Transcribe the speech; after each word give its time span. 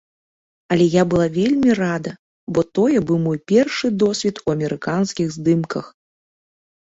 Але 0.75 0.85
я 0.93 1.03
была 1.11 1.25
вельмі 1.33 1.73
рада, 1.81 2.13
бо 2.55 2.63
тое 2.79 3.03
быў 3.11 3.19
мой 3.27 3.39
першы 3.51 3.87
досвед 4.05 4.35
у 4.45 4.53
амерыканскіх 4.55 5.27
здымках. 5.37 5.85